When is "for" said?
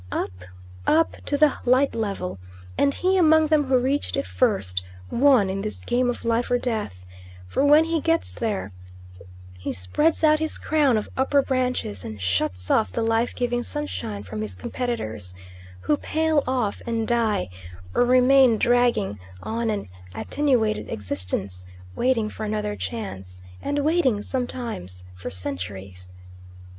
7.45-7.63, 22.27-22.43, 25.13-25.29